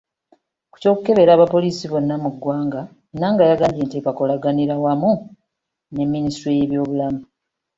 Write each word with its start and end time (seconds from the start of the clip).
Ku 0.71 0.77
ky’okukebera 0.81 1.31
abapoliisi 1.33 1.85
bonna 1.91 2.15
mu 2.23 2.29
ggwanga, 2.33 2.81
Enanga 3.15 3.43
yagambye 3.49 3.83
nti 3.85 3.97
bakolaganira 4.05 4.73
wamu 4.83 5.11
ne 5.93 6.03
Minisitule 6.13 6.53
y’ebyobulamu. 6.59 7.21